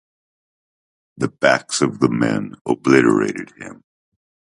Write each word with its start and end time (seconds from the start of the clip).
The 1.17 1.27
backs 1.27 1.79
of 1.83 1.99
the 1.99 2.09
men 2.09 2.55
obliterated 2.65 3.51
him. 3.59 3.83